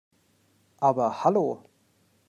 Aber 0.79 1.23
hallo! 1.23 1.61